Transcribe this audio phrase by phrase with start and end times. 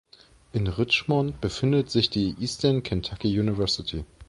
[0.51, 4.03] In Richmond befindet sich die Eastern Kentucky University.